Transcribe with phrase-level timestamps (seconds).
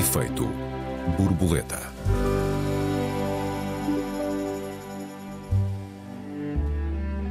[0.00, 0.48] Efeito
[1.18, 1.92] borboleta.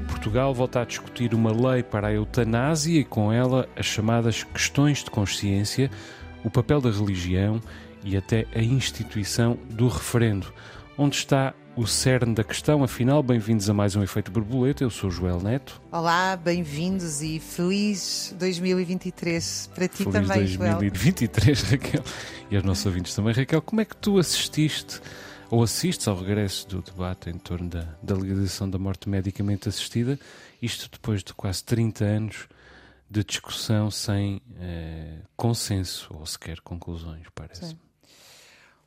[0.07, 5.03] Portugal volta a discutir uma lei para a eutanásia e com ela as chamadas questões
[5.03, 5.89] de consciência,
[6.43, 7.59] o papel da religião
[8.03, 10.53] e até a instituição do referendo.
[11.01, 12.83] Onde está o cerne da questão?
[12.83, 14.83] Afinal, bem-vindos a mais um Efeito Borboleta.
[14.83, 15.81] Eu sou Joel Neto.
[15.93, 21.71] Olá, bem-vindos e feliz 2023 para ti feliz também, 2023, Joel.
[21.71, 22.03] Raquel.
[22.51, 23.33] E aos nossos ouvintes também.
[23.33, 24.99] Raquel, como é que tu assististe
[25.49, 30.19] ou assistes ao regresso do debate em torno da, da legalização da morte medicamente assistida,
[30.61, 32.49] isto depois de quase 30 anos
[33.09, 37.67] de discussão sem eh, consenso ou sequer conclusões, parece.
[37.67, 37.88] Sim.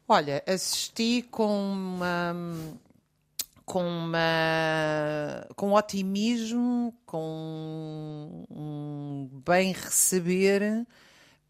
[0.09, 2.35] Olha, assisti com uma,
[3.65, 10.87] com uma, com otimismo, com um bem receber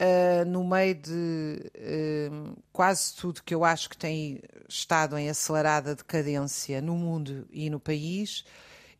[0.02, 5.94] uh, no meio de uh, quase tudo que eu acho que tem estado em acelerada
[5.94, 8.44] decadência no mundo e no país.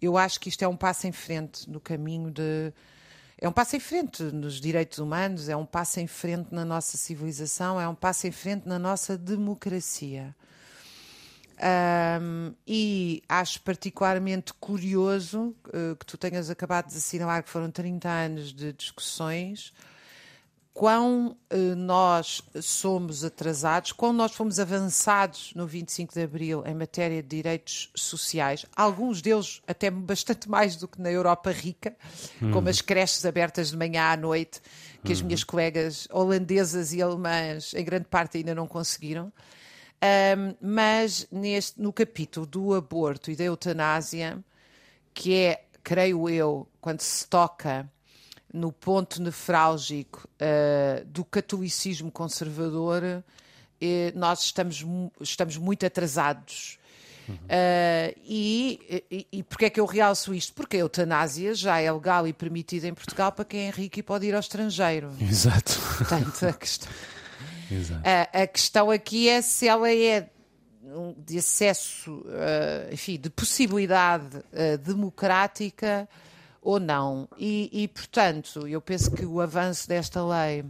[0.01, 2.73] Eu acho que isto é um passo em frente no caminho de
[3.43, 6.97] é um passo em frente nos direitos humanos, é um passo em frente na nossa
[6.97, 10.33] civilização, é um passo em frente na nossa democracia.
[12.21, 18.09] Um, e acho particularmente curioso uh, que tu tenhas acabado de assinalar que foram 30
[18.09, 19.73] anos de discussões
[20.75, 27.23] quão eh, nós somos atrasados, quão nós fomos avançados no 25 de Abril em matéria
[27.23, 31.95] de direitos sociais, alguns deles até bastante mais do que na Europa rica,
[32.41, 32.53] uhum.
[32.53, 34.61] como as creches abertas de manhã à noite,
[35.05, 35.13] que uhum.
[35.13, 39.33] as minhas colegas holandesas e alemãs, em grande parte, ainda não conseguiram.
[40.03, 44.43] Um, mas neste, no capítulo do aborto e da eutanásia,
[45.15, 47.89] que é, creio eu, quando se toca
[48.53, 53.23] no ponto nefrálgico uh, do catolicismo conservador, uh,
[54.15, 54.85] nós estamos,
[55.21, 56.79] estamos muito atrasados.
[57.29, 57.35] Uhum.
[57.35, 60.53] Uh, e, e, e porquê é que eu realço isto?
[60.53, 64.03] Porque a eutanásia já é legal e permitida em Portugal para quem é rico e
[64.03, 65.11] pode ir ao estrangeiro.
[65.21, 65.79] Exato.
[65.99, 66.93] Portanto, a questão,
[68.05, 70.29] a, a questão aqui é se ela é
[71.17, 72.23] de acesso,
[72.93, 74.45] enfim, de possibilidade
[74.85, 76.07] democrática
[76.63, 77.29] ou não.
[77.37, 80.65] E, e, portanto, eu penso que o avanço desta lei.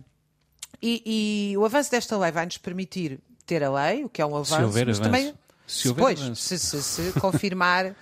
[0.81, 4.27] E, e, o avanço desta lei vai nos permitir ter a lei, o que é
[4.27, 5.03] um avanço, se houver mas avanço.
[5.03, 5.35] também.
[5.67, 6.43] Se, houver depois, avanço.
[6.43, 7.95] se, se, se confirmar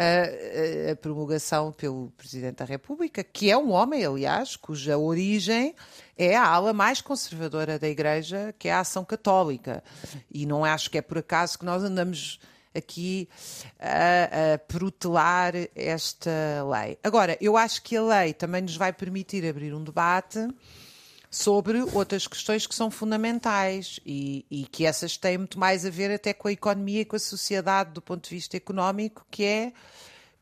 [0.00, 5.74] a, a, promulgação pelo Presidente da República, que é um homem, aliás, cuja origem
[6.16, 9.84] é a ala mais conservadora da Igreja, que é a Ação Católica.
[10.30, 12.40] E não acho que é por acaso que nós andamos
[12.74, 13.28] aqui
[13.78, 16.30] a, a protelar esta
[16.70, 16.98] lei.
[17.02, 20.48] Agora, eu acho que a lei também nos vai permitir abrir um debate
[21.30, 26.10] sobre outras questões que são fundamentais e, e, que essas têm muito mais a ver
[26.10, 29.72] até com a economia e com a sociedade do ponto de vista económico, que é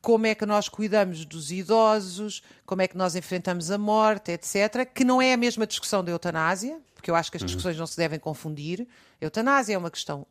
[0.01, 4.87] como é que nós cuidamos dos idosos, como é que nós enfrentamos a morte, etc.,
[4.87, 7.47] que não é a mesma discussão da eutanásia, porque eu acho que as uhum.
[7.47, 8.87] discussões não se devem confundir.
[9.21, 10.27] A eutanásia é uma questão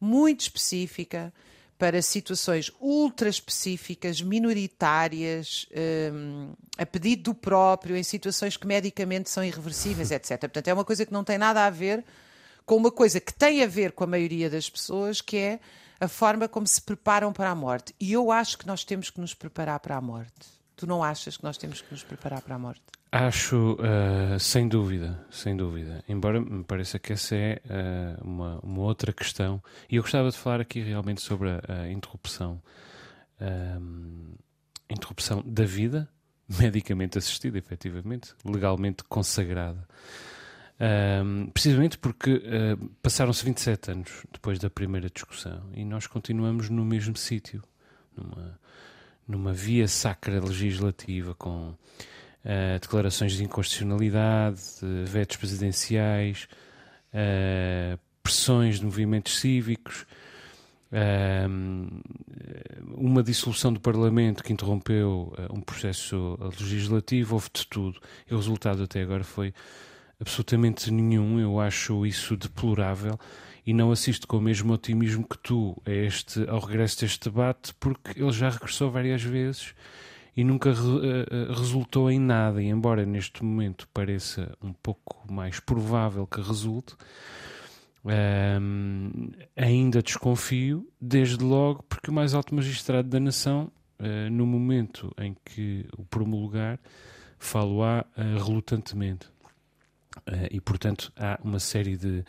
[0.00, 1.32] muito específica
[1.78, 5.66] para situações ultra específicas, minoritárias,
[6.12, 10.40] um, a pedido do próprio, em situações que medicamente são irreversíveis, etc.
[10.40, 12.04] Portanto, é uma coisa que não tem nada a ver
[12.66, 15.60] com uma coisa que tem a ver com a maioria das pessoas, que é
[16.00, 17.94] a forma como se preparam para a morte.
[17.98, 20.57] E eu acho que nós temos que nos preparar para a morte.
[20.78, 22.84] Tu não achas que nós temos que nos preparar para a morte?
[23.10, 26.04] Acho, uh, sem dúvida, sem dúvida.
[26.08, 29.60] Embora me pareça que essa é uh, uma, uma, outra questão.
[29.90, 32.62] E eu gostava de falar aqui realmente sobre a, a interrupção,
[33.40, 34.36] um,
[34.88, 36.08] interrupção da vida,
[36.48, 39.84] medicamente assistida, efetivamente, legalmente consagrada.
[40.80, 46.84] Um, precisamente porque uh, passaram-se 27 anos depois da primeira discussão e nós continuamos no
[46.84, 47.64] mesmo sítio,
[48.16, 48.56] numa,
[49.28, 56.48] numa via sacra legislativa com uh, declarações de inconstitucionalidade, de vetos presidenciais,
[57.12, 60.06] uh, pressões de movimentos cívicos,
[60.90, 62.02] uh,
[62.96, 68.00] uma dissolução do Parlamento que interrompeu um processo legislativo, houve de tudo.
[68.28, 69.52] E o resultado até agora foi
[70.18, 71.38] absolutamente nenhum.
[71.38, 73.18] Eu acho isso deplorável
[73.68, 77.74] e não assisto com o mesmo otimismo que tu a este, ao regresso deste debate,
[77.74, 79.74] porque ele já regressou várias vezes
[80.34, 82.62] e nunca re, uh, resultou em nada.
[82.62, 86.94] E embora neste momento pareça um pouco mais provável que resulte,
[88.04, 93.70] uh, ainda desconfio, desde logo, porque o mais alto magistrado da nação,
[94.00, 96.80] uh, no momento em que o promulgar,
[97.38, 99.26] falo-á relutantemente.
[100.26, 102.24] Uh, e, portanto, há uma série de,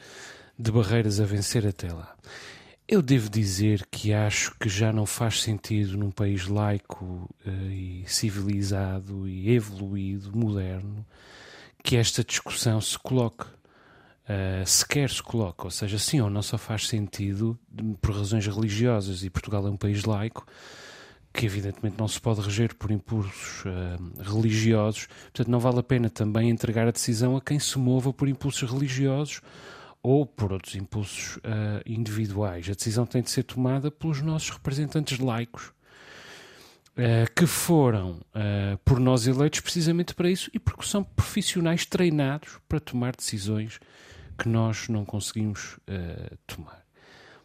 [0.60, 2.14] de barreiras a vencer até lá.
[2.86, 8.04] Eu devo dizer que acho que já não faz sentido num país laico uh, e
[8.06, 11.06] civilizado e evoluído, moderno,
[11.82, 13.46] que esta discussão se coloque.
[14.26, 17.58] Uh, sequer se coloca, ou seja, sim ou não só faz sentido
[18.00, 20.46] por razões religiosas e Portugal é um país laico
[21.34, 26.10] que evidentemente não se pode reger por impulsos uh, religiosos, portanto não vale a pena
[26.12, 29.42] também entregar a decisão a quem se mova por impulsos religiosos
[30.02, 32.68] ou por outros impulsos uh, individuais.
[32.70, 39.00] A decisão tem de ser tomada pelos nossos representantes laicos, uh, que foram uh, por
[39.00, 43.80] nós eleitos precisamente para isso e porque são profissionais treinados para tomar decisões
[44.38, 45.78] que nós não conseguimos
[46.48, 46.82] tomar.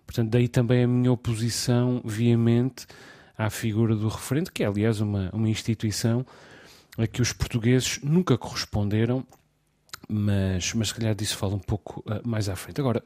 [0.06, 2.86] Portanto, daí também a minha oposição veemente
[3.36, 6.24] à figura do referente, que é, aliás, uma, uma instituição
[6.96, 9.26] a que os portugueses nunca corresponderam
[10.08, 12.80] mas, mas se calhar disso fala um pouco uh, mais à frente.
[12.80, 13.02] Agora,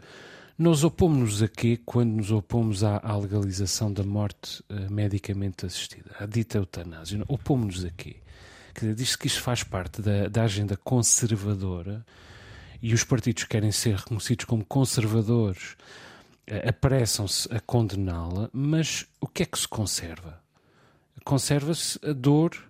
[0.59, 6.11] nós opomos-nos a quê quando nos opomos à, à legalização da morte uh, medicamente assistida,
[6.19, 7.23] à dita eutanásia?
[7.29, 8.17] Opomos-nos a quê?
[8.95, 12.05] Diz-se que isto faz parte da, da agenda conservadora
[12.81, 15.77] e os partidos que querem ser reconhecidos como conservadores
[16.51, 20.41] uh, apressam-se a condená-la, mas o que é que se conserva?
[21.25, 22.68] Conserva-se a dor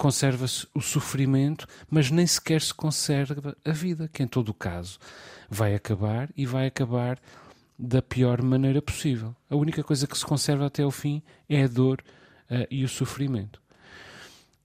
[0.00, 4.98] conserva-se o sofrimento, mas nem sequer se conserva a vida, que em todo o caso
[5.46, 7.20] vai acabar e vai acabar
[7.78, 9.36] da pior maneira possível.
[9.50, 12.02] A única coisa que se conserva até o fim é a dor
[12.50, 13.60] uh, e o sofrimento.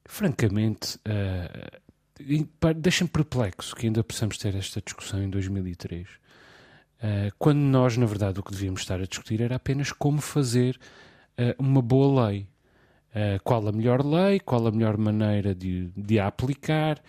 [0.05, 6.11] Francamente, uh, deixa-me perplexo que ainda possamos ter esta discussão em 2003, uh,
[7.01, 10.79] eh, quando nós, na verdade, o que devíamos estar a discutir era apenas como fazer
[11.59, 12.47] uma boa lei
[13.15, 17.01] Uh, qual a melhor lei, qual a melhor maneira de, de a aplicar,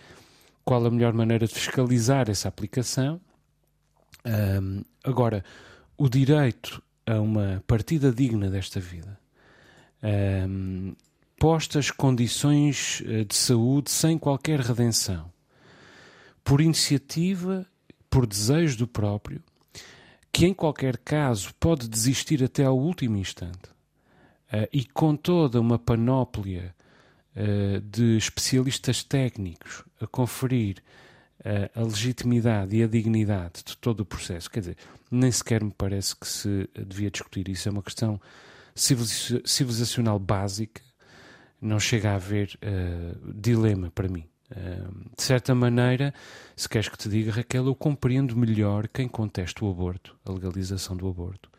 [0.63, 3.19] qual a melhor maneira de fiscalizar essa aplicação.
[4.25, 5.43] Um, agora,
[5.97, 9.17] o direito a uma partida digna desta vida,
[10.49, 10.93] um,
[11.39, 15.31] postas condições eh, de saúde sem qualquer redenção,
[16.43, 17.65] por iniciativa,
[18.09, 19.41] por desejo do próprio,
[20.31, 23.76] que em qualquer caso pode desistir até ao último instante
[24.53, 26.73] uh, e com toda uma panóplia
[27.35, 30.77] uh, de especialistas técnicos a conferir
[31.41, 34.77] uh, a legitimidade e a dignidade de todo o processo, quer dizer,
[35.11, 37.67] nem sequer me parece que se devia discutir isso.
[37.67, 38.19] É uma questão
[38.75, 40.81] civilizacional básica,
[41.59, 42.59] não chega a haver
[43.33, 44.25] dilema para mim.
[45.17, 46.13] de certa maneira,
[46.55, 50.95] se queres que te diga, Raquel, eu compreendo melhor quem contesta o aborto, a legalização
[50.95, 51.49] do aborto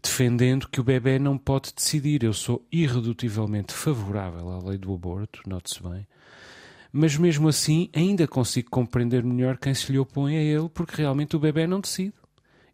[0.00, 2.22] defendendo que o bebê não pode decidir.
[2.22, 6.06] Eu sou irredutivelmente favorável à lei do aborto, note-se bem,
[6.92, 11.36] mas mesmo assim ainda consigo compreender melhor quem se lhe opõe a ele, porque realmente
[11.36, 12.14] o bebê não decide.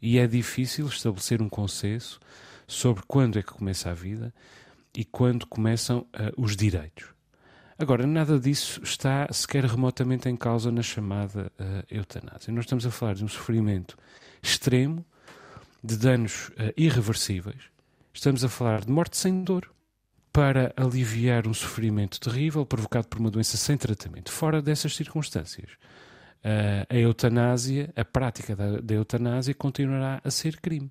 [0.00, 2.20] E é difícil estabelecer um consenso
[2.66, 4.32] sobre quando é que começa a vida
[4.94, 7.06] e quando começam uh, os direitos.
[7.78, 12.52] Agora, nada disso está sequer remotamente em causa na chamada uh, eutanásia.
[12.52, 13.96] Nós estamos a falar de um sofrimento
[14.42, 15.04] extremo
[15.88, 17.62] de danos uh, irreversíveis,
[18.12, 19.70] estamos a falar de morte sem dor,
[20.30, 24.30] para aliviar um sofrimento terrível provocado por uma doença sem tratamento.
[24.30, 25.70] Fora dessas circunstâncias,
[26.44, 30.90] uh, a eutanásia, a prática da, da eutanásia continuará a ser crime.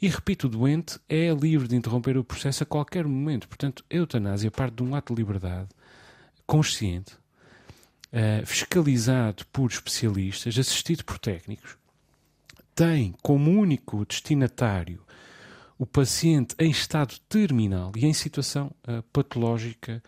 [0.00, 3.46] E repito, o doente é livre de interromper o processo a qualquer momento.
[3.46, 5.68] Portanto, a eutanásia parte de um ato de liberdade
[6.46, 11.76] consciente, uh, fiscalizado por especialistas, assistido por técnicos,
[12.74, 15.02] tem como único destinatário
[15.78, 20.02] o paciente em estado terminal e em situação uh, patológica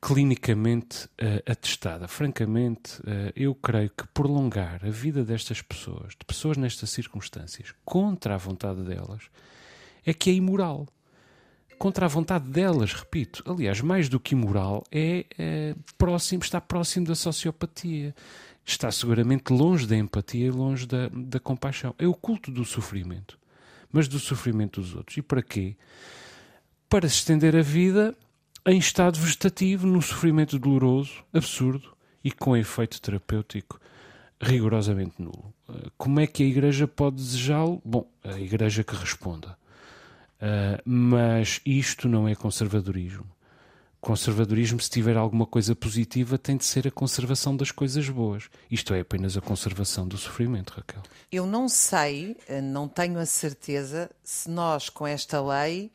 [0.00, 2.06] clinicamente uh, atestada.
[2.06, 8.34] Francamente, uh, eu creio que prolongar a vida destas pessoas, de pessoas nestas circunstâncias, contra
[8.34, 9.24] a vontade delas,
[10.04, 10.86] é que é imoral.
[11.78, 13.42] Contra a vontade delas, repito.
[13.46, 18.14] Aliás, mais do que imoral, é, é próximo, está próximo da sociopatia
[18.70, 21.94] está seguramente longe da empatia e longe da, da compaixão.
[21.98, 23.38] É o culto do sofrimento,
[23.90, 25.16] mas do sofrimento dos outros.
[25.16, 25.76] E para quê?
[26.88, 28.14] Para se estender a vida
[28.66, 33.80] em estado vegetativo, num sofrimento doloroso, absurdo e com efeito terapêutico
[34.40, 35.52] rigorosamente nulo.
[35.68, 37.80] Eh, como é que a Igreja pode desejá-lo?
[37.84, 39.56] Bom, a Igreja que responda.
[40.40, 43.26] Uh, mas isto não é conservadorismo
[44.00, 48.48] conservadorismo, se tiver alguma coisa positiva, tem de ser a conservação das coisas boas.
[48.70, 51.02] Isto é apenas a conservação do sofrimento, Raquel.
[51.30, 55.90] Eu não sei, eh, não tenho a certeza se nós, com esta lei,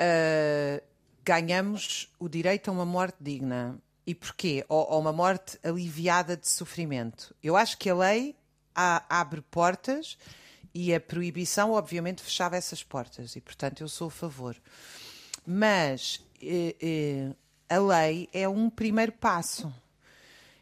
[0.00, 0.82] uh,
[1.24, 3.78] ganhamos o direito a uma morte digna.
[4.06, 4.64] E porquê?
[4.68, 7.34] Ou, ou uma morte aliviada de sofrimento.
[7.42, 8.34] Eu acho que a lei
[8.74, 10.18] a, abre portas
[10.74, 13.36] e a proibição, obviamente, fechava essas portas.
[13.36, 14.56] E, portanto, eu sou a favor.
[15.46, 17.34] Mas eh, eh,
[17.68, 19.72] a lei é um primeiro passo.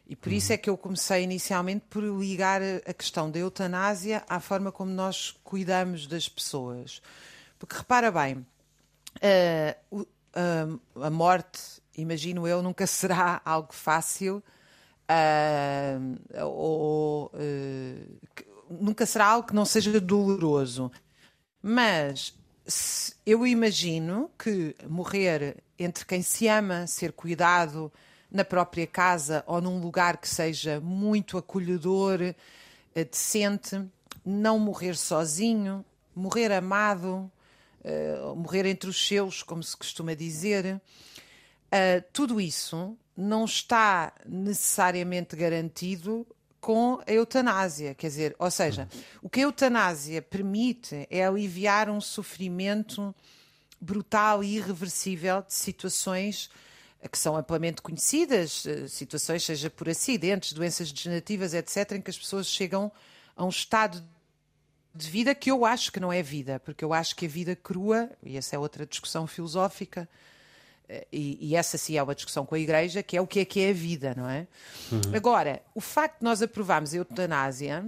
[0.07, 4.39] E por isso é que eu comecei inicialmente por ligar a questão da eutanásia à
[4.39, 6.99] forma como nós cuidamos das pessoas.
[7.59, 8.37] Porque repara bem,
[9.91, 11.59] uh, uh, a morte,
[11.95, 14.41] imagino eu, nunca será algo fácil
[15.07, 17.31] uh, ou
[18.67, 20.91] nunca será algo que não seja doloroso.
[21.61, 22.33] Mas
[23.25, 27.91] eu imagino que morrer entre quem se ama, ser cuidado
[28.31, 32.35] na própria casa ou num lugar que seja muito acolhedor, eh,
[33.03, 33.81] decente,
[34.25, 35.83] não morrer sozinho,
[36.15, 37.31] morrer amado,
[37.83, 40.81] uh, morrer entre os seus, como se costuma dizer.
[41.67, 46.25] Uh, tudo isso não está necessariamente garantido
[46.59, 48.87] com a eutanásia, quer dizer, ou seja,
[49.21, 53.15] o que a eutanásia permite é aliviar um sofrimento
[53.79, 56.49] brutal e irreversível de situações
[57.09, 62.17] que são amplamente conhecidas, eh, situações, seja por acidentes, doenças degenerativas, etc., em que as
[62.17, 62.91] pessoas chegam
[63.37, 64.03] a um estado
[64.93, 67.55] de vida que eu acho que não é vida, porque eu acho que a vida
[67.55, 70.17] crua, e essa é outra discussão filosófica, eh,
[71.11, 73.45] e, e, essa sim é uma discussão com a Igreja, que é o que é
[73.45, 74.47] que é a vida, não é?
[74.91, 75.01] Uhum.
[75.13, 77.85] Agora, o facto de nós aprovarmos a eutanásia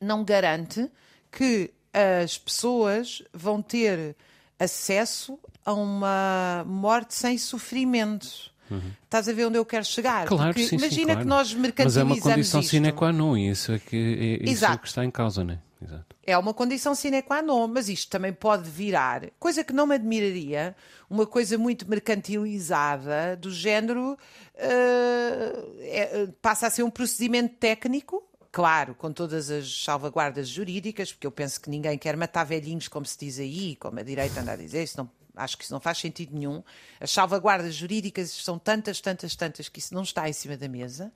[0.00, 0.90] não garante
[1.32, 4.14] que as pessoas vão ter
[4.58, 8.50] acesso a uma morte sem sofrimento.
[8.70, 8.92] Uhum.
[9.02, 10.26] Estás a ver onde eu quero chegar?
[10.26, 11.20] Claro, sim, imagina sim, claro.
[11.20, 12.70] que nós mercantilizamos Mas é uma condição isto.
[12.70, 15.58] sine qua non, isso é, que, é, isso é que está em causa, não é?
[15.82, 16.14] Exato.
[16.22, 19.94] É uma condição sine qua non, mas isto também pode virar, coisa que não me
[19.94, 20.76] admiraria,
[21.08, 28.22] uma coisa muito mercantilizada, do género, uh, é, passa a ser um procedimento técnico,
[28.52, 33.06] claro, com todas as salvaguardas jurídicas, porque eu penso que ninguém quer matar velhinhos, como
[33.06, 35.80] se diz aí, como a direita anda a dizer, isso não Acho que isso não
[35.80, 36.62] faz sentido nenhum.
[37.00, 41.12] As salvaguardas jurídicas são tantas, tantas, tantas que isso não está em cima da mesa.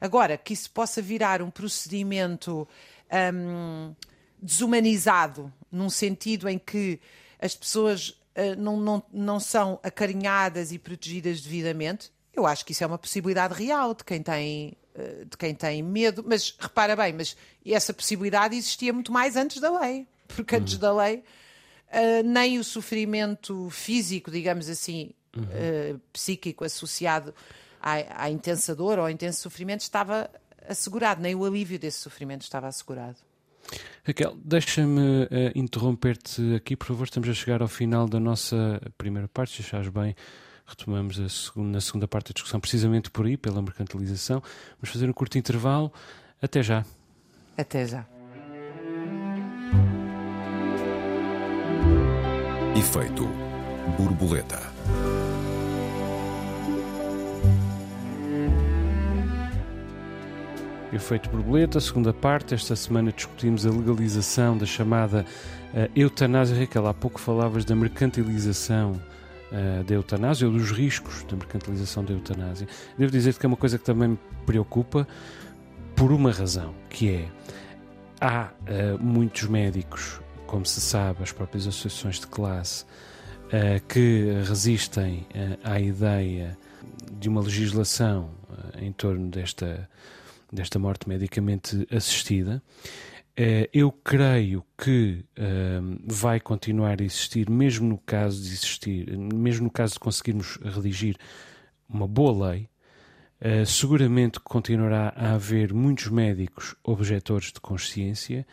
[0.00, 2.68] Agora, que isso possa virar um procedimento
[3.34, 3.94] um,
[4.40, 7.00] desumanizado, num sentido em que
[7.40, 12.84] as pessoas uh, não, não, não são acarinhadas e protegidas devidamente, eu acho que isso
[12.84, 17.12] é uma possibilidade real de quem tem uh, de quem tem medo, mas repara bem,
[17.12, 20.80] mas essa possibilidade existia muito mais antes da lei, porque antes uhum.
[20.80, 25.44] da lei uh, nem o sofrimento físico, digamos assim, uhum.
[25.94, 27.34] uh, psíquico associado
[27.80, 30.30] à, à intensa dor ou ao intenso sofrimento estava
[30.68, 33.16] assegurado, nem o alívio desse sofrimento estava assegurado.
[34.04, 37.04] Raquel, deixa-me uh, interromper-te aqui, por favor.
[37.04, 40.14] Estamos a chegar ao final da nossa primeira parte, se achares bem.
[40.64, 44.42] Retomamos a segunda, na segunda parte da discussão, precisamente por aí, pela mercantilização.
[44.80, 45.92] Vamos fazer um curto intervalo.
[46.40, 46.84] Até já.
[47.56, 48.06] Até já.
[52.76, 53.26] Efeito
[53.96, 54.75] borboleta.
[60.96, 62.54] Efeito borboleta, segunda parte.
[62.54, 65.26] Esta semana discutimos a legalização da chamada
[65.74, 66.58] uh, eutanásia.
[66.58, 72.14] Raquel, há pouco falavas da mercantilização uh, da eutanásia ou dos riscos da mercantilização da
[72.14, 72.66] eutanásia.
[72.96, 75.06] Devo dizer que é uma coisa que também me preocupa
[75.94, 77.28] por uma razão, que é
[78.18, 82.84] há uh, muitos médicos como se sabe, as próprias associações de classe
[83.88, 85.26] que resistem
[85.62, 86.56] à ideia
[87.12, 88.30] de uma legislação
[88.78, 89.88] em torno desta,
[90.56, 92.62] desta morte medicamente assistida.
[93.72, 95.24] eu creio que
[96.04, 101.16] vai continuar a existir, mesmo no caso de existir, mesmo no caso de conseguirmos redigir
[101.88, 102.68] uma boa lei,
[103.66, 108.46] seguramente continuará a haver muitos médicos objetores de consciência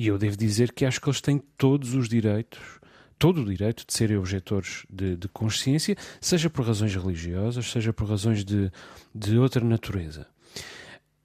[0.00, 2.80] e eu devo dizer que acho que eles têm todos os direitos,
[3.18, 8.08] todo o direito de serem objetores de, de consciência, seja por razões religiosas, seja por
[8.08, 8.72] razões de,
[9.14, 10.26] de outra natureza.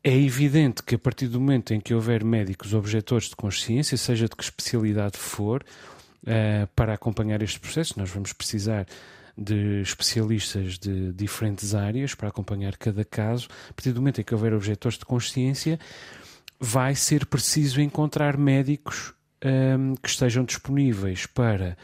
[0.07, 4.29] É evidente que a partir do momento em que houver médicos objetores de consciência, seja
[4.29, 5.65] de que especialidade for,
[6.21, 8.85] uh, para acompanhar este processo, nós vamos precisar
[9.35, 13.47] de especialistas de diferentes áreas para acompanhar cada caso.
[13.67, 15.79] A partir do momento em que houver objetores de consciência,
[16.59, 19.11] vai ser preciso encontrar médicos
[19.43, 21.75] um, que estejam disponíveis para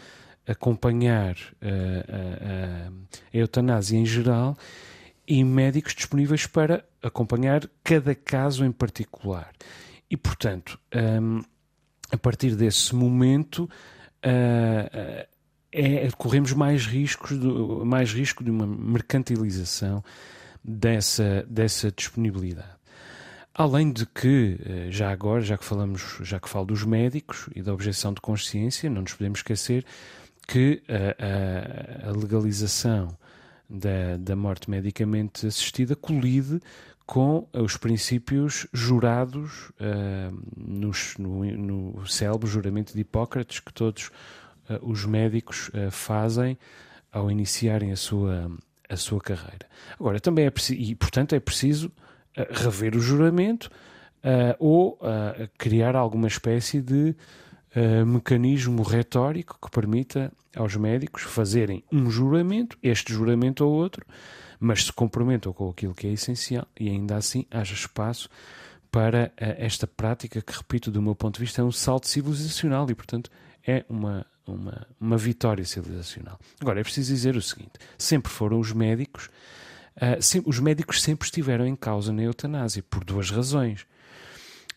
[0.47, 2.91] acompanhar a, a, a,
[3.33, 4.55] eutanásia em geral
[5.27, 9.51] e médicos disponíveis para acompanhar cada caso em particular.
[10.09, 11.41] E, portanto, um,
[12.11, 13.63] a partir desse momento,
[14.25, 15.27] uh,
[15.71, 20.03] é, corremos mais riscos, do, mais risco de uma mercantilização
[20.63, 22.81] dessa, dessa disponibilidade.
[23.53, 27.61] Além de que, eh, já agora, já que falamos, já que falo dos médicos e
[27.61, 29.85] da objeção de consciência, não nos podemos esquecer
[30.47, 33.17] que a, a, a legalização
[33.69, 36.61] da, da morte medicamente assistida colide
[37.11, 44.79] com os princípios jurados uh, nos, no, no célebre juramento de Hipócrates que todos uh,
[44.81, 46.57] os médicos uh, fazem
[47.11, 48.49] ao iniciarem a sua,
[48.87, 49.67] a sua carreira.
[49.99, 51.91] Agora, também é preciso, e portanto é preciso
[52.49, 53.69] rever o juramento
[54.57, 54.97] ou
[55.57, 57.13] criar alguma espécie de
[58.07, 64.05] mecanismo retórico que permita aos médicos fazerem um juramento, este juramento ou outro,
[64.61, 68.29] mas se comprometam com aquilo que é essencial e ainda assim haja espaço
[68.91, 72.87] para uh, esta prática que, repito, do meu ponto de vista, é um salto civilizacional
[72.87, 73.31] e, portanto,
[73.65, 76.39] é uma, uma, uma vitória civilizacional.
[76.59, 79.29] Agora, é preciso dizer o seguinte: sempre foram os médicos,
[79.97, 83.81] uh, os médicos sempre estiveram em causa na eutanásia, por duas razões.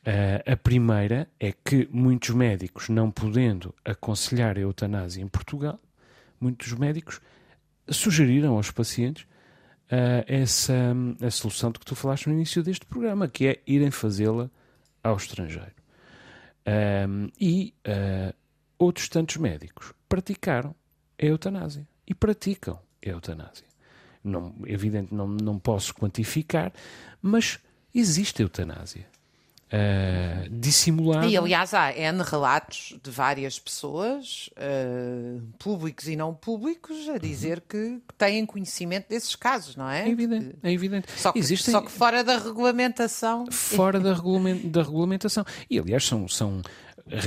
[0.07, 5.79] Uh, a primeira é que muitos médicos, não podendo aconselhar a eutanásia em Portugal,
[6.41, 7.21] muitos médicos
[7.91, 9.27] sugeriram aos pacientes
[9.91, 10.75] uh, essa
[11.21, 14.51] a solução de que tu falaste no início deste programa, que é irem fazê-la
[15.03, 15.73] ao estrangeiro.
[16.67, 18.35] Um, e uh,
[18.79, 20.75] outros tantos médicos praticaram
[21.21, 23.67] a eutanásia e praticam a eutanásia.
[24.23, 26.73] Não, evidente, não, não posso quantificar,
[27.21, 27.59] mas
[27.95, 29.07] existe eutanásia
[29.75, 31.27] uh, dissimulada.
[31.27, 37.59] E aliás, há N relatos de várias pessoas, uh, públicos e não públicos, a dizer
[37.59, 37.99] uhum.
[37.99, 40.07] que, têm conhecimento desses casos, não é?
[40.07, 40.57] É evidente.
[40.63, 41.07] É evidente.
[41.17, 41.73] Só, que, Existem...
[41.73, 43.47] só que fora da regulamentação.
[43.51, 45.45] Fora da, regulament, da regulamentação.
[45.69, 46.29] E aliás, são.
[46.29, 46.63] são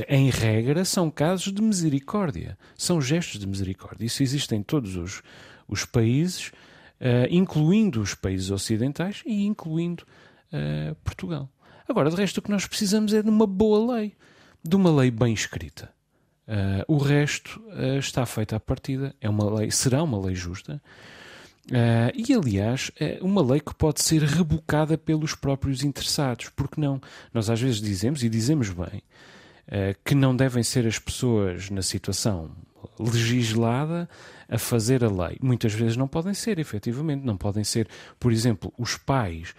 [0.09, 4.07] em regra, são casos de misericórdia, são gestos de misericórdia.
[4.07, 5.21] Isso existe em todos os,
[5.67, 6.47] os países,
[6.99, 10.03] uh, incluindo os países ocidentais e incluindo
[10.51, 11.47] uh, Portugal.
[11.87, 14.13] Agora, de resto, o que nós precisamos é de uma boa lei,
[14.63, 15.89] de uma lei bem escrita.
[16.47, 20.81] Uh, o resto uh, está feito à partida, é uma lei, será uma lei justa.
[21.69, 27.01] Uh, e aliás, é uma lei que pode ser rebocada pelos próprios interessados, porque não?
[27.33, 29.03] Nós às vezes dizemos, e dizemos bem,
[30.05, 32.51] que não devem ser as pessoas na situação
[32.97, 34.09] legislada
[34.47, 35.37] a fazer a lei.
[35.41, 39.53] Muitas vezes não podem ser, efetivamente, não podem ser, por exemplo, os pais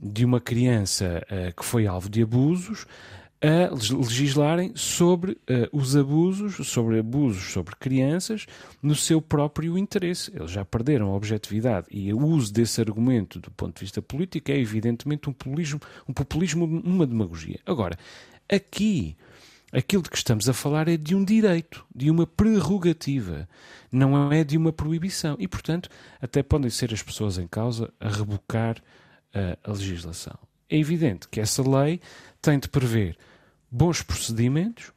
[0.00, 2.86] de uma criança uh, que foi alvo de abusos
[3.42, 8.46] a legislarem sobre uh, os abusos, sobre abusos sobre crianças,
[8.80, 10.30] no seu próprio interesse.
[10.32, 14.52] Eles já perderam a objetividade e o uso desse argumento do ponto de vista político
[14.52, 17.58] é evidentemente um populismo, um populismo, uma demagogia.
[17.66, 17.98] Agora,
[18.48, 19.16] aqui
[19.72, 23.48] aquilo de que estamos a falar é de um direito, de uma prerrogativa,
[23.90, 25.34] não é de uma proibição.
[25.38, 25.88] E, portanto,
[26.20, 28.76] até podem ser as pessoas em causa a rebocar
[29.34, 30.38] a, legislação.
[30.68, 32.00] É evidente que essa lei
[32.40, 33.16] tem de prever
[33.70, 34.92] bons procedimentos,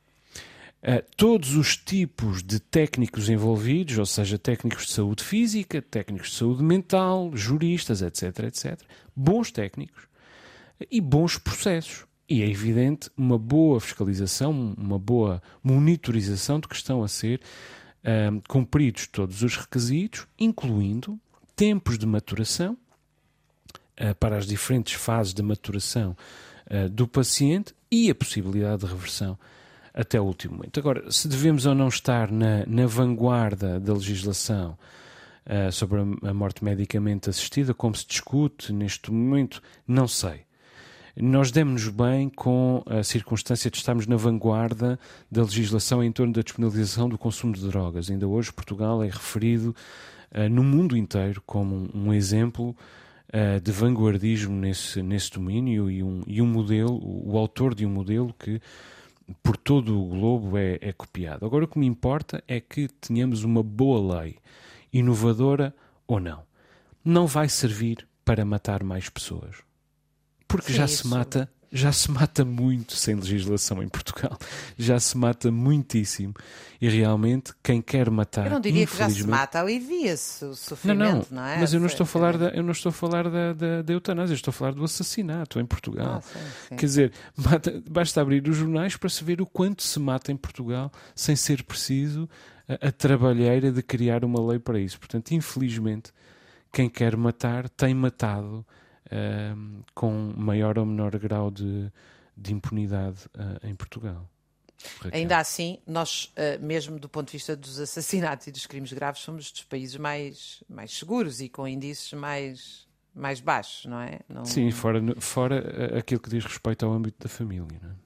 [0.87, 6.35] Uh, todos os tipos de técnicos envolvidos, ou seja, técnicos de saúde física, técnicos de
[6.35, 8.79] saúde mental, juristas, etc, etc,
[9.15, 10.03] bons técnicos
[10.91, 12.05] e bons processos.
[12.29, 17.41] E é evidente uma boa fiscalização, uma boa monitorização de que estão a ser
[18.03, 21.19] uh, cumpridos todos os requisitos, incluindo
[21.55, 22.77] tempos de maturação
[24.19, 26.15] para as diferentes fases de maturação
[26.69, 29.37] uh, do paciente e a possibilidade de reversão
[29.93, 30.79] até o último momento.
[30.79, 34.77] Agora, se devemos ou não estar na, na vanguarda da legislação
[35.45, 40.43] uh, sobre a, morte medicamente assistida, como se discute neste momento, não sei.
[41.17, 44.99] Nós demos-nos bem com a circunstância de estarmos na vanguarda
[45.31, 48.11] da legislação em torno da disponibilização do consumo de drogas.
[48.11, 49.73] Ainda hoje Portugal é referido
[50.33, 52.75] uh, no mundo inteiro como um, um exemplo
[53.35, 57.89] uh, de vanguardismo nesse, nesse domínio e um, e um modelo, o autor de um
[57.89, 58.61] modelo que
[59.43, 61.45] por todo o globo é, é copiado.
[61.45, 64.37] Agora o que me importa é que tenhamos uma boa lei,
[64.93, 65.75] inovadora
[66.07, 66.43] ou não.
[67.03, 69.57] Não vai servir para matar mais pessoas.
[70.47, 74.37] Porque Sim, já se mata já se mata muito sem legislação em Portugal.
[74.77, 76.33] Já se mata muitíssimo.
[76.79, 78.45] E realmente, quem quer matar.
[78.45, 81.59] Eu não diria que já se mata, alivia-se o sofrimento, não, não, não é?
[81.59, 83.93] Mas eu não estou a falar, da, eu não estou a falar da, da, da
[83.93, 86.17] eutanásia, eu estou a falar do assassinato em Portugal.
[86.17, 86.75] Ah, sim, sim.
[86.75, 90.37] Quer dizer, mata, basta abrir os jornais para se ver o quanto se mata em
[90.37, 92.29] Portugal sem ser preciso
[92.69, 94.97] a, a trabalheira de criar uma lei para isso.
[94.99, 96.11] Portanto, infelizmente,
[96.71, 98.65] quem quer matar tem matado
[99.15, 101.91] uh, com maior ou menor grau de,
[102.35, 104.29] de impunidade uh, em Portugal.
[104.99, 105.19] Raquel.
[105.19, 109.21] Ainda assim, nós, uh, mesmo do ponto de vista dos assassinatos e dos crimes graves,
[109.21, 112.85] somos dos países mais, mais seguros e com índices mais
[113.17, 114.19] mais baixos, não é?
[114.27, 114.43] Não...
[114.43, 118.05] Sim, fora, fora aquilo que diz respeito ao âmbito da família, não é?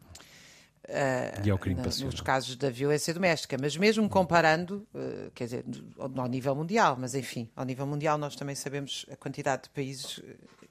[0.89, 2.11] Uh, e ao crime passional.
[2.11, 5.65] Nos casos da violência doméstica, mas mesmo comparando, uh, quer dizer,
[5.99, 10.19] ao nível mundial, mas enfim, ao nível mundial nós também sabemos a quantidade de países,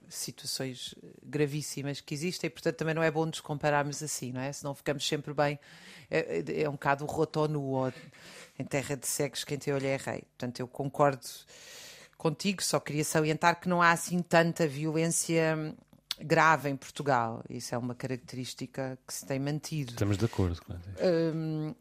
[0.09, 4.53] situações gravíssimas que existem, e portanto também não é bom nos compararmos assim, não é?
[4.53, 5.59] Senão ficamos sempre bem,
[6.11, 7.92] é, é um bocado roto ou nu, ou
[8.59, 10.23] em terra de cegos quem tem olho é rei.
[10.37, 11.27] Portanto, eu concordo
[12.16, 15.75] contigo, só queria salientar que não há assim tanta violência
[16.21, 17.44] grave em Portugal.
[17.49, 19.92] Isso é uma característica que se tem mantido.
[19.92, 20.61] Estamos de acordo.
[21.01, 21.75] Hum,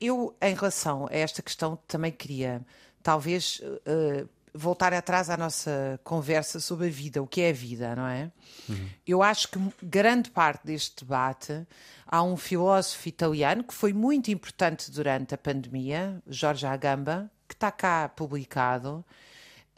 [0.00, 2.64] eu, em relação a esta questão, também queria,
[3.02, 7.96] talvez, uh, voltar atrás à nossa conversa sobre a vida, o que é a vida,
[7.96, 8.30] não é?
[8.68, 8.88] Uhum.
[9.06, 11.66] Eu acho que grande parte deste debate
[12.06, 17.70] há um filósofo italiano que foi muito importante durante a pandemia, Jorge Agamba, que está
[17.70, 19.04] cá publicado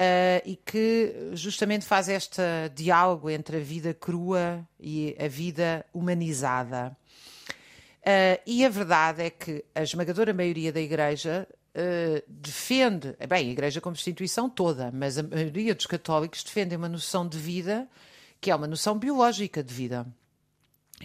[0.01, 2.41] Uh, e que justamente faz este
[2.75, 6.97] diálogo entre a vida crua e a vida humanizada.
[8.01, 13.53] Uh, e a verdade é que a esmagadora maioria da Igreja uh, defende, bem, a
[13.53, 17.89] Igreja como instituição toda, mas a maioria dos católicos defende uma noção de vida
[18.41, 20.07] que é uma noção biológica de vida.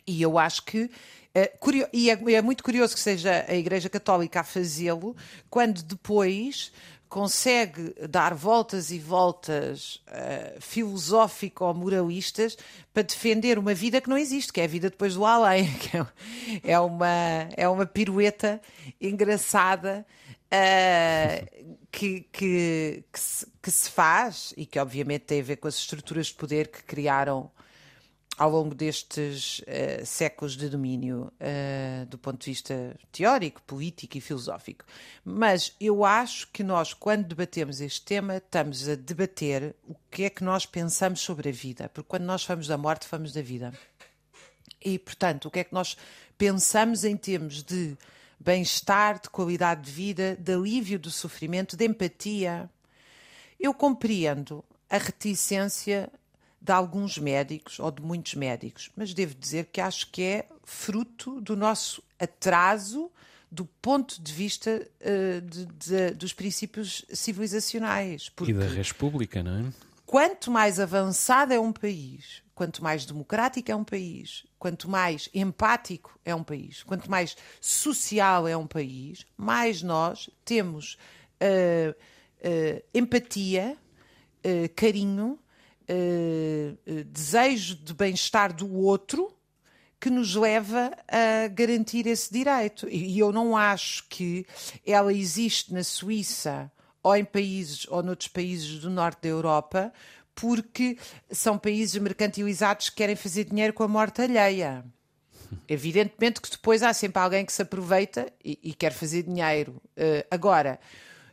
[0.08, 0.90] E eu acho que
[1.92, 5.18] e é, é, muito curioso que seja a Igreja Católica a fazê-lo,
[5.50, 6.72] quando depois
[7.10, 12.58] consegue dar voltas e voltas uh, filosófico-moralistas
[12.94, 15.98] para defender uma vida que não existe, que é a vida depois do além, que
[15.98, 16.06] é,
[16.64, 18.62] é uma, é uma pirueta
[19.00, 20.06] engraçada
[20.52, 25.68] uh, que, que, que, se, que se faz e que obviamente tem a ver com
[25.68, 27.52] as estruturas de poder que criaram
[28.38, 34.22] ao longo destes uh, séculos de domínio uh, do ponto de vista teórico, político e
[34.22, 34.84] filosófico.
[35.24, 40.30] Mas eu acho que nós, quando debatemos este tema, estamos a debater o que é
[40.30, 43.74] que nós pensamos sobre a vida, porque quando nós falamos da morte, falamos da vida.
[44.84, 45.98] E, portanto, o que é que nós
[46.38, 47.98] pensamos em termos de
[48.46, 52.70] bem-estar, de qualidade de vida, de alívio do sofrimento, de empatia?
[53.60, 56.12] Eu compreendo a reticência
[56.62, 61.42] de alguns médicos ou de muitos médicos, mas devo dizer que acho que é fruto
[61.42, 63.12] do nosso atraso
[63.52, 68.30] do ponto de vista uh, de, de, dos princípios civilizacionais.
[68.30, 69.74] Porque e da res pública, não é?
[70.06, 76.18] Quanto mais avançado é um país, quanto mais democrático é um país, quanto mais empático
[76.24, 80.98] é um país, quanto mais social é um país, mais nós temos
[81.42, 83.78] uh, uh, empatia,
[84.76, 85.40] carinho
[85.90, 89.36] uh, desejo de bem-estar do outro
[90.00, 92.88] que nos leva a garantir esse direito.
[92.88, 94.46] E eu não acho que
[94.86, 99.92] ela existe na Suíça ou em países ou noutros países do norte da Europa
[100.36, 100.98] porque
[101.32, 104.86] são países mercantilizados que querem fazer dinheiro com a morte alheia.
[105.68, 109.82] Evidentemente que depois há sempre alguém que se aproveita e, e quer fazer dinheiro.
[109.98, 110.80] Uh, agora,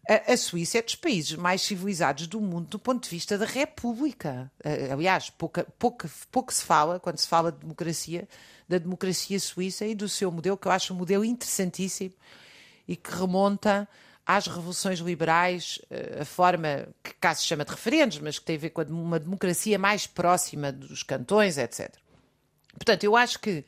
[0.09, 3.47] a, a, Suíça é dos países mais civilizados do mundo do ponto de vista da
[3.47, 4.51] República.
[4.91, 8.29] aliás, pouca, pouca, pouco se fala, quando se fala de democracia,
[8.69, 12.15] da democracia suíça e do seu modelo, que eu acho um modelo interessantíssimo
[12.87, 13.89] e que remonta
[14.27, 18.57] às revoluções liberais, eh, a forma que cá se chama de referendos, mas que tem
[18.57, 21.95] a ver com uma democracia mais próxima dos cantões, etc.
[22.75, 23.65] Portanto, eu acho que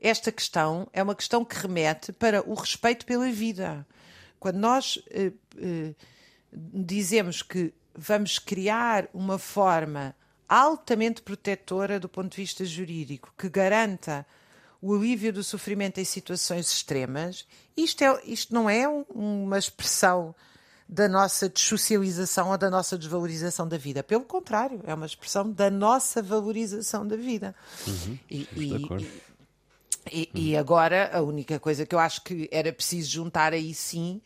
[0.00, 3.86] esta questão é uma questão que remete para o respeito pela vida.
[4.38, 5.94] Quando nós eh, eh,
[6.52, 10.14] dizemos que vamos criar uma forma
[10.48, 14.26] altamente protetora do ponto de vista jurídico, que garanta
[14.80, 20.34] o alívio do sofrimento em situações extremas, isto, é, isto não é uma expressão
[20.88, 24.02] da nossa dessocialização ou da nossa desvalorização da vida.
[24.02, 27.54] Pelo contrário, é uma expressão da nossa valorização da vida.
[27.86, 29.20] Uhum, e, e,
[30.10, 34.20] e, e, agora a única coisa que eu acho que era preciso juntar aí sim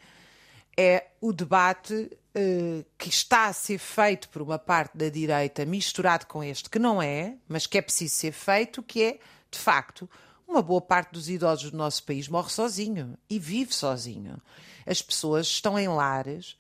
[0.77, 6.27] é o debate uh, que está a ser feito por uma parte da direita misturado
[6.27, 9.19] com este, que não é, mas que é preciso ser feito, que é,
[9.51, 10.09] de facto,
[10.49, 14.41] uma boa parte dos idosos do nosso país morre sozinho e vive sozinho.
[14.87, 16.57] As pessoas estão em lares,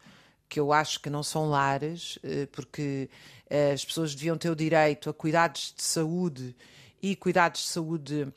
[0.49, 3.09] que eu acho que não são lares, uh, porque
[3.51, 6.57] uh, as pessoas deviam ter o direito a cuidados de saúde
[7.03, 8.33] e cuidados de saúde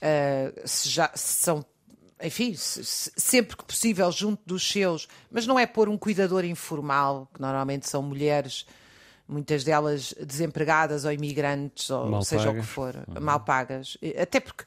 [0.00, 1.62] Uh, se já se são
[2.22, 7.40] enfim, sempre que possível junto dos seus, mas não é pôr um cuidador informal, que
[7.40, 8.66] normalmente são mulheres,
[9.26, 12.58] muitas delas desempregadas ou imigrantes, ou mal seja pagas.
[12.58, 13.20] o que for, uhum.
[13.22, 13.96] mal pagas.
[14.20, 14.64] Até porque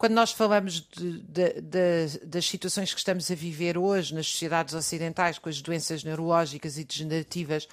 [0.00, 4.72] quando nós falamos de, de, de, das situações que estamos a viver hoje nas sociedades
[4.72, 7.68] ocidentais, com as doenças neurológicas e degenerativas,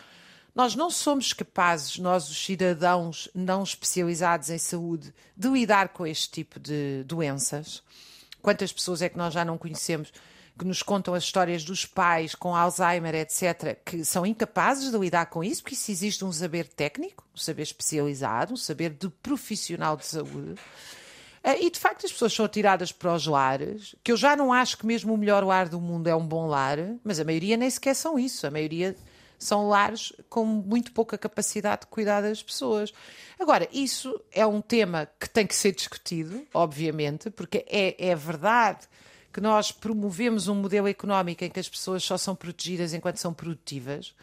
[0.53, 6.29] Nós não somos capazes, nós os cidadãos não especializados em saúde, de lidar com este
[6.29, 7.81] tipo de doenças.
[8.41, 10.11] Quantas pessoas é que nós já não conhecemos
[10.59, 15.27] que nos contam as histórias dos pais com Alzheimer, etc., que são incapazes de lidar
[15.27, 19.95] com isso, porque isso existe um saber técnico, um saber especializado, um saber de profissional
[19.95, 20.55] de saúde.
[21.47, 24.51] Eh, e de facto as pessoas são tiradas para os lares, que eu já não
[24.51, 27.55] acho que mesmo o melhor lar do mundo é um bom lar, mas a maioria
[27.55, 28.45] nem sequer são isso.
[28.45, 28.97] A maioria
[29.39, 32.91] são lares com muito pouca capacidade de cuidar das pessoas.
[33.39, 38.85] Agora, isso é um tema que tem que ser discutido, obviamente, porque é, é verdade
[39.31, 43.33] que nós promovemos um modelo económico em que as pessoas só são protegidas enquanto são
[43.33, 44.13] produtivas.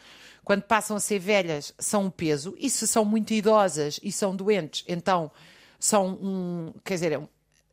[0.44, 2.54] Quando passam a ser velhas, são um peso.
[2.58, 5.30] E se são muito idosas e são doentes, então
[5.84, 6.72] são um.
[6.82, 7.20] Quer dizer, é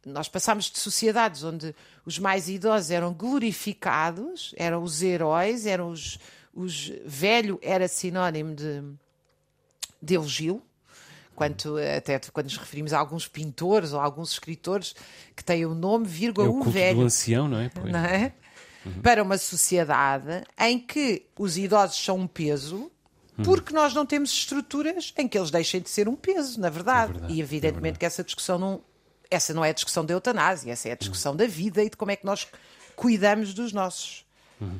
[0.05, 6.19] nós passámos de sociedades onde os mais idosos eram glorificados, eram os heróis, eram os.
[6.53, 8.83] os velho era sinónimo de,
[10.01, 10.61] de elogio
[11.33, 14.93] quanto até quando nos referimos a alguns pintores ou a alguns escritores
[15.35, 16.99] que têm o nome, vírgula, é o, o velho.
[16.99, 17.69] Do ancião, não é?
[17.69, 17.91] Pois.
[17.91, 18.33] Não é?
[18.85, 19.01] Uhum.
[19.01, 22.91] Para uma sociedade em que os idosos são um peso.
[23.43, 27.11] Porque nós não temos estruturas em que eles deixem de ser um peso, na verdade.
[27.11, 27.99] É verdade e evidentemente é verdade.
[27.99, 28.81] que essa discussão não.
[29.29, 31.37] Essa não é a discussão da eutanásia, essa é a discussão uhum.
[31.37, 32.47] da vida e de como é que nós
[32.97, 34.25] cuidamos dos nossos.
[34.59, 34.79] Uhum.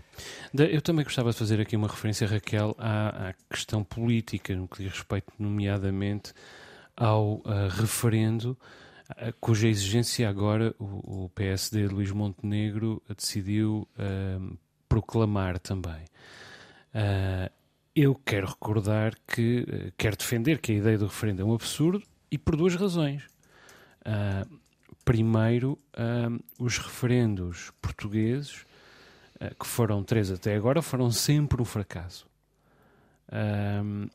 [0.53, 4.83] Eu também gostava de fazer aqui uma referência, Raquel, à, à questão política, no que
[4.83, 6.33] diz respeito, nomeadamente,
[6.95, 8.57] ao uh, referendo,
[9.09, 16.03] uh, cuja exigência agora o, o, PSD de Luís Montenegro decidiu uh, proclamar também.
[17.95, 22.38] Eu quero recordar que, quero defender que a ideia do referendo é um absurdo e
[22.38, 23.23] por duas razões.
[25.04, 25.77] primeiro,
[26.60, 28.65] os referendos portugueses
[29.41, 32.27] eh, que foram três até agora, foram sempre um fracasso.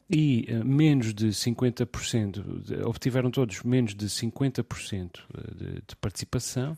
[0.09, 5.21] E uh, menos de 50%, de, obtiveram todos menos de 50%
[5.55, 6.77] de, de participação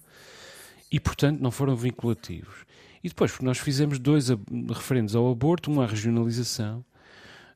[0.91, 2.65] e, portanto, não foram vinculativos.
[3.03, 4.29] E depois, porque nós fizemos dois
[4.69, 6.85] referendos ao aborto, um à regionalização,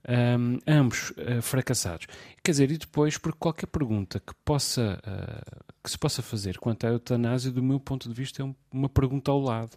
[0.09, 2.07] um, ambos uh, fracassados.
[2.43, 6.87] Quer dizer, e depois, porque qualquer pergunta que, possa, uh, que se possa fazer quanto
[6.87, 9.77] à eutanásia, do meu ponto de vista, é um, uma pergunta ao lado.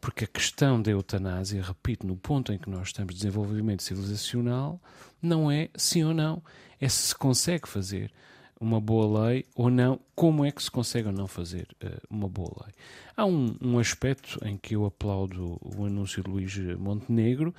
[0.00, 4.80] Porque a questão da eutanásia, repito, no ponto em que nós estamos de desenvolvimento civilizacional,
[5.22, 6.42] não é sim ou não,
[6.78, 8.12] é se se consegue fazer
[8.60, 12.28] uma boa lei ou não, como é que se consegue ou não fazer uh, uma
[12.28, 12.74] boa lei.
[13.16, 17.54] Há um, um, aspecto em que eu aplaudo o anúncio de Luís Montenegro,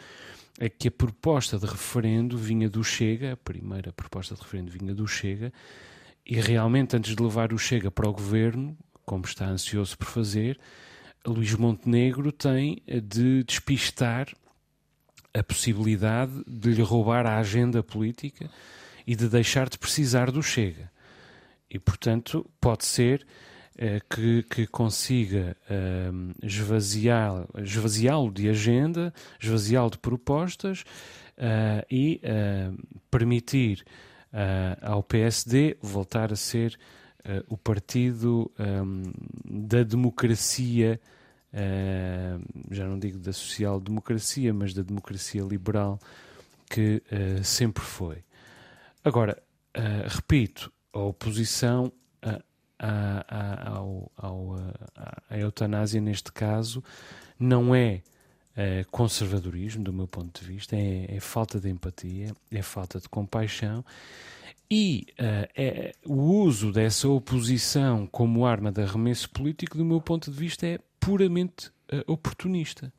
[0.59, 4.93] é que a proposta de referendo vinha do Chega, a primeira proposta de referendo vinha
[4.93, 5.51] do Chega,
[6.25, 10.59] e realmente antes de levar o Chega para o governo, como está ansioso por fazer,
[11.25, 14.27] Luís Montenegro tem de despistar
[15.33, 18.49] a possibilidade de lhe roubar a agenda política
[19.05, 20.91] e de deixar de precisar do Chega.
[21.69, 23.25] E, portanto, pode ser
[23.77, 26.09] eh, que, que, consiga eh,
[26.41, 30.85] esvaziá-lo esvaziá de agenda, esvaziá-lo de propostas
[31.37, 32.71] eh, e eh,
[33.11, 33.83] permitir
[34.81, 36.77] ao PSD voltar a ser
[37.47, 38.51] o partido
[39.45, 40.99] da democracia,
[42.69, 45.97] já não digo da social-democracia, mas da democracia liberal
[46.69, 47.01] que
[47.43, 48.25] sempre foi.
[49.05, 49.41] Agora,
[50.07, 51.91] repito, a oposição
[52.21, 52.41] à,
[52.79, 54.55] à, ao, ao,
[55.29, 56.83] à eutanásia, neste caso,
[57.39, 58.01] não é
[58.89, 63.85] conservadorismo, do meu ponto de vista, é, é, falta de empatia, é falta de compaixão
[64.69, 70.31] e uh, é, o uso dessa oposição como arma de arremesso político, do meu ponto
[70.31, 72.91] de vista, é puramente uh, oportunista.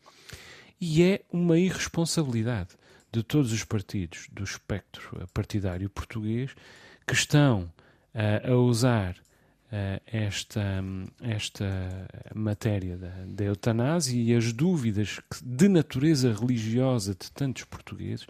[0.80, 2.76] E é uma irresponsabilidade
[3.16, 6.54] de todos os partidos do espectro partidário português
[7.06, 7.72] que estão
[8.14, 9.16] uh, a usar
[10.06, 10.82] esta,
[11.20, 11.66] esta
[12.34, 18.26] matéria da, da eutanásia e as dúvidas de natureza religiosa de tantos portugueses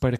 [0.00, 0.18] para,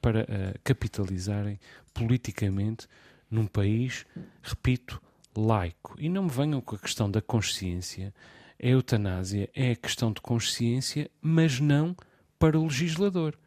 [0.00, 1.60] para uh, capitalizarem
[1.94, 2.88] politicamente
[3.30, 4.04] num país,
[4.42, 5.00] repito,
[5.36, 5.94] laico.
[5.98, 8.12] E não me venham com a questão da consciência.
[8.60, 11.94] A eutanásia é a questão de consciência, mas não
[12.38, 13.38] para o legislador.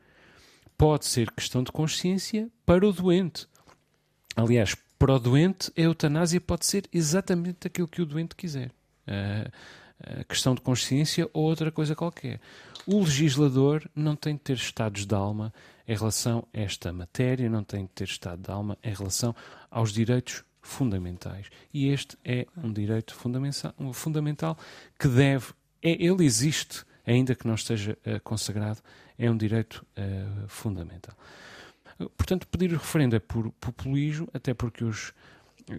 [0.77, 3.47] Pode ser questão de consciência para o doente.
[4.35, 8.71] Aliás, para o doente, a eutanásia pode ser exatamente aquilo que o doente quiser.
[9.07, 9.49] Uh,
[10.27, 12.39] questão de consciência ou outra coisa qualquer.
[12.85, 15.53] O legislador não tem de ter estados de alma
[15.87, 19.35] em relação a esta matéria, não tem de ter estado de alma em relação
[19.69, 21.47] aos direitos fundamentais.
[21.73, 23.15] E este é um direito
[23.93, 24.57] fundamental
[24.97, 25.47] que deve,
[25.81, 28.79] é, ele existe ainda que não esteja consagrado,
[29.17, 29.85] é um direito
[30.47, 31.15] fundamental.
[32.15, 35.11] Portanto, pedir o referendo é por populismo, até porque os,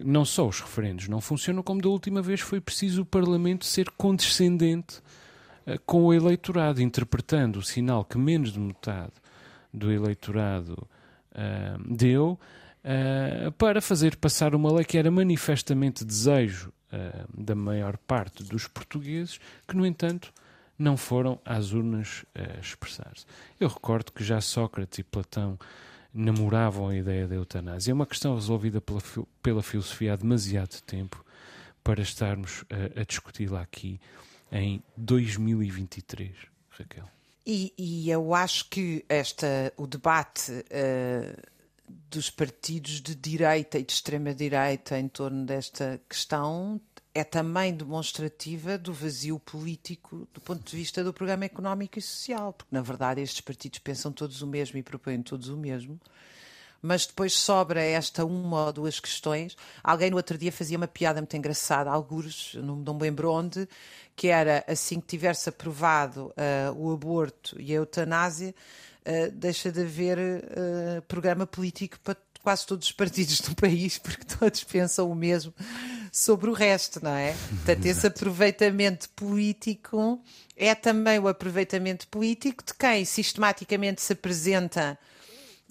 [0.03, 3.89] não só os referendos não funcionam, como da última vez foi preciso o Parlamento ser
[3.91, 4.99] condescendente
[5.65, 9.13] uh, com o eleitorado, interpretando o sinal que menos de metade
[9.73, 10.87] do eleitorado
[11.31, 12.39] uh, deu
[12.85, 16.71] uh, para fazer passar uma lei que era manifestamente desejo
[17.33, 20.33] da maior parte dos portugueses, que, no entanto,
[20.81, 22.25] não foram às urnas
[22.59, 23.25] expressar-se.
[23.59, 25.57] Eu recordo que já Sócrates e Platão
[26.13, 27.91] namoravam a ideia da eutanásia.
[27.91, 29.01] É uma questão resolvida pela,
[29.41, 31.23] pela filosofia há demasiado tempo
[31.83, 33.99] para estarmos a, a discuti-la aqui
[34.51, 36.31] em 2023,
[36.71, 37.05] Raquel.
[37.45, 41.41] E, e, eu acho que esta, o debate uh,
[42.09, 46.79] dos partidos de direita e de extrema-direita em torno desta questão
[47.13, 52.53] é também demonstrativa do vazio político do ponto de vista do programa económico e social,
[52.53, 55.99] porque na verdade estes partidos pensam todos o mesmo e propõem todos o mesmo.
[56.81, 59.55] Mas depois sobra esta uma ou duas questões.
[59.83, 63.69] Alguém no outro dia fazia uma piada muito engraçada, alguns, não, não me lembro onde,
[64.15, 68.55] que era assim que tivesse aprovado uh, o aborto e a eutanásia,
[69.05, 74.25] uh, deixa de haver uh, programa político para quase todos os partidos do país, porque
[74.25, 75.53] todos pensam o mesmo
[76.11, 77.33] sobre o resto, não é?
[77.49, 80.21] Portanto, esse aproveitamento político
[80.57, 84.99] é também o aproveitamento político de quem sistematicamente se apresenta,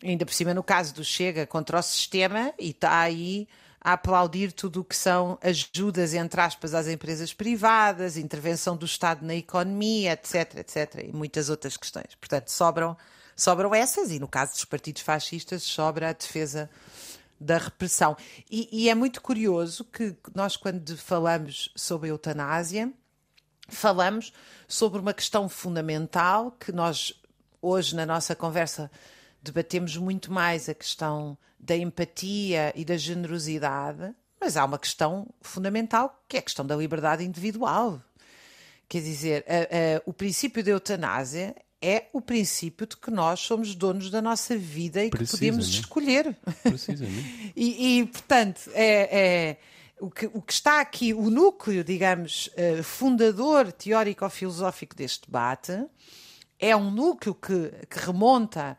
[0.03, 3.47] ainda por cima no caso do Chega, contra o sistema e está aí
[3.83, 9.25] a aplaudir tudo o que são ajudas, entre aspas, às empresas privadas, intervenção do Estado
[9.25, 12.15] na economia, etc, etc, e muitas outras questões.
[12.19, 12.97] Portanto, sobram,
[13.35, 16.69] sobram essas, e no caso dos partidos fascistas, sobra a defesa
[17.41, 18.17] da repressão.
[18.51, 22.93] E, e, é muito curioso que nós, quando falamos sobre a eutanásia,
[23.69, 24.33] falamos
[24.69, 27.15] sobre uma questão fundamental que nós,
[27.63, 28.91] hoje, na nossa conversa,
[29.43, 36.23] debatemos muito mais a questão da empatia e da generosidade, mas há uma questão fundamental
[36.29, 38.03] que é a questão da liberdade individual.
[38.89, 43.75] Quer dizer, a, a, o princípio da eutanásia é o princípio de que nós somos
[43.75, 46.37] donos da nossa vida e que podemos escolher.
[46.63, 47.53] Precisamente.
[47.57, 49.57] e, e, portanto, é, é,
[49.99, 55.73] o, que, o que está aqui, o núcleo, digamos, eh, fundador teórico-filosófico deste debate,
[56.59, 58.77] é um núcleo que, que remonta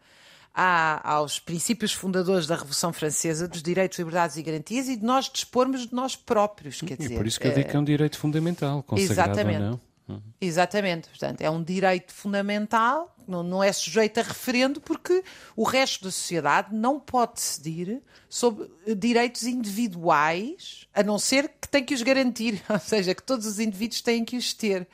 [0.53, 5.29] à, aos princípios fundadores da Revolução Francesa, dos direitos, liberdades e garantias e de nós
[5.29, 6.81] dispormos de nós próprios.
[6.81, 9.63] Quer dizer, e por isso que eu digo que é um direito fundamental, consagrado exatamente.
[9.63, 9.90] ou não.
[10.07, 10.21] Uhum.
[10.39, 15.23] Exatamente, portanto, é um direito fundamental, não, não é sujeito a referendo, porque
[15.55, 21.83] o resto da sociedade não pode decidir sobre direitos individuais, a não ser que tem
[21.83, 24.87] que os garantir, ou seja, que todos os indivíduos têm que os ter.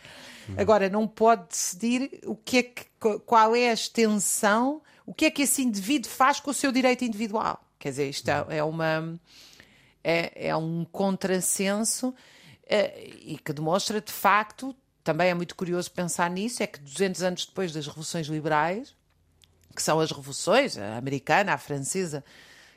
[0.49, 0.55] Uhum.
[0.57, 2.85] Agora, não pode decidir o que é que,
[3.25, 7.03] qual é a extensão, o que é que esse indivíduo faz com o seu direito
[7.03, 7.63] individual.
[7.79, 9.19] Quer dizer, isto é, é uma.
[10.03, 12.13] É, é um contrassenso
[12.65, 14.75] é, e que demonstra, de facto,
[15.07, 18.93] também é muito curioso pensar nisso, é que 200 anos depois das revoluções liberais,
[19.73, 22.21] que são as revoluções, a americana, a francesa,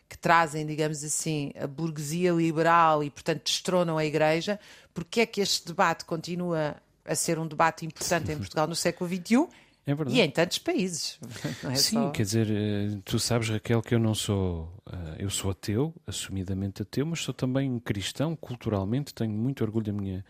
[0.08, 4.60] que trazem, digamos assim, a burguesia liberal e, portanto, destronam a Igreja,
[4.94, 9.10] porque é que este debate continua a ser um debate importante em Portugal no século
[9.10, 9.48] XXI?
[9.84, 11.18] É e em tantos países.
[11.64, 12.10] É Sim, só...
[12.10, 14.72] quer dizer, eh, tu sabes, Raquel, que eu não sou.
[14.86, 19.92] Eh, eu sou ateu, assumidamente ateu, mas sou também cristão, culturalmente, tenho muito orgulho da
[19.92, 20.24] minha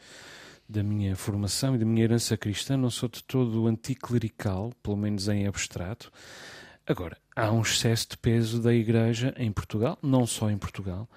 [0.71, 5.29] da minha formação e da minha herança cristã, não sou de todo anticlerical, pelo menos
[5.29, 6.13] em abstrato.
[6.87, 11.09] Agora, há um excesso de peso da Igreja em Portugal, não só em Portugal,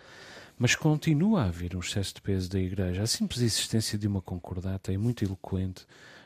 [0.58, 3.04] mas continua a haver um excesso de peso da Igreja.
[3.04, 5.86] A simples existência de uma concordata é muito eloquente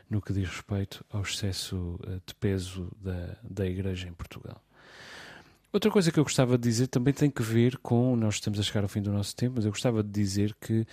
[0.10, 4.64] no que diz respeito ao excesso eh, de peso da, da Igreja em Portugal.
[5.74, 8.16] Outra coisa que eu gostava de dizer também tem que ver com.
[8.16, 10.88] Nós estamos a chegar ao fim do nosso tempo, mas eu gostava de dizer que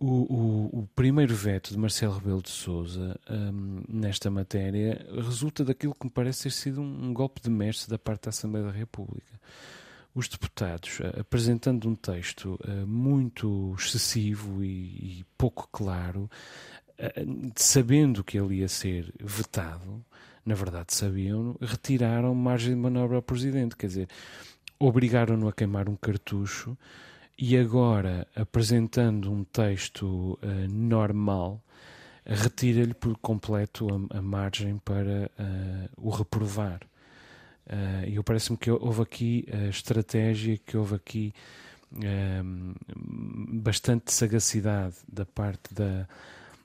[0.00, 5.94] o, o, o, primeiro veto de Marcelo Rebelo de Sousa um, nesta matéria resulta daquilo
[5.94, 8.72] que me parece ter sido um, um, golpe de mestre da parte da Assembleia da
[8.72, 9.38] República.
[10.14, 16.30] Os deputados, uh, apresentando um texto uh, muito excessivo e, e pouco claro,
[16.98, 20.02] uh, sabendo que ele ia ser vetado,
[20.46, 23.76] na verdade sabiam, retiraram margem de manobra ao Presidente.
[23.76, 24.08] Quer dizer,
[24.78, 26.74] obrigaram-no a queimar um cartucho
[27.40, 31.58] e agora, apresentando um texto uh, normal,
[32.22, 36.82] retira-lhe por completo a, a margem para uh, o reprovar.
[37.66, 41.32] Uh, e parece-me que houve aqui a estratégia, que houve aqui
[43.52, 46.06] bastante sagacidade da parte da,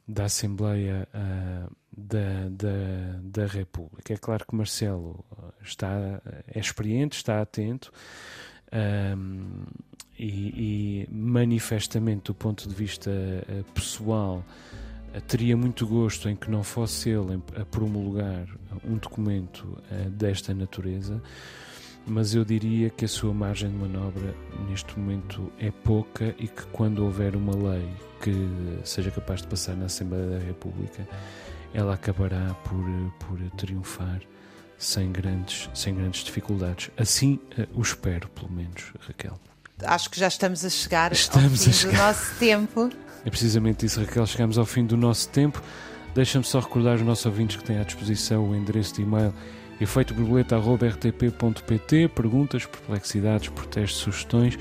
[0.08, 4.14] da Assembleia uh, da, da, da República.
[4.14, 5.24] É claro que Marcelo
[5.64, 6.22] está,
[6.54, 7.94] é experiente, está atento
[8.74, 9.64] um,
[10.18, 14.44] e, e, manifestamente, do ponto de vista uh, pessoal,
[15.14, 18.48] uh, teria muito gosto em que não fosse ele a promulgar
[18.84, 21.22] um documento uh, desta natureza,
[22.08, 24.34] mas eu diria que a sua margem de manobra
[24.70, 27.90] neste momento é pouca e que quando houver uma lei
[28.22, 28.32] que
[28.84, 31.08] seja capaz de passar na Assembleia da República,
[31.74, 32.86] ela acabará por,
[33.20, 34.22] por triunfar
[34.78, 36.92] sem grandes, sem grandes dificuldades.
[36.98, 39.40] Assim uh, o espero, pelo menos, Raquel.
[39.84, 42.90] Acho que já estamos a chegar estamos ao fim do nosso tempo.
[43.26, 44.26] É precisamente isso, Raquel.
[44.26, 45.62] Chegamos ao fim do nosso tempo.
[46.14, 49.34] Deixa-me só recordar os nossos ouvintes que têm à disposição o endereço de e-mail
[49.82, 54.58] efeitoborboleta.rtp.pt Perguntas, perplexidades, protestos, sugestões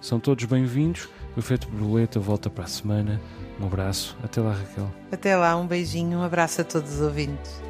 [0.00, 1.08] são todos bem-vindos.
[1.36, 3.20] O Efeito Borboleta volta para a semana.
[3.60, 4.16] Um abraço.
[4.22, 4.88] Até lá, Raquel.
[5.10, 7.60] Até lá, um beijinho, um abraço a todos os ouvintes.